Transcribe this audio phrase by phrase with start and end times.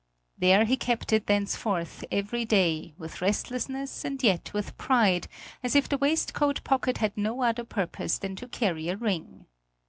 [0.35, 5.27] There he kept it thenceforth every day with restlessness and yet with pride,
[5.61, 9.45] as if the waistcoat pocket had no other purpose than to carry a ring.